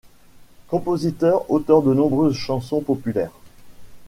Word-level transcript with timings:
Compositeur, 0.67 1.45
auteur 1.51 1.83
de 1.83 1.93
nombreuses 1.93 2.33
chansons 2.35 2.81
populaires. 2.81 3.37